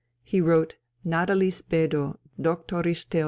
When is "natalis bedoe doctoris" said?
1.05-3.03